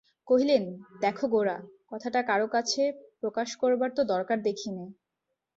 কহিলেন, 0.27 0.63
দেখো 1.01 1.25
গোরা, 1.27 1.57
কথাটা 1.91 2.19
কারো 2.23 2.47
কাছে 2.47 2.81
প্রকাশ 3.19 3.49
করবার 3.55 3.89
তো 3.95 4.01
দরকার 4.03 4.37
দেখি 4.41 4.69
নে। 4.71 4.85